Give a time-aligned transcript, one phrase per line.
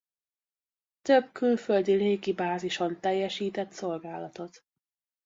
[1.01, 4.65] Több külföldi légibázison teljesített szolgálatot.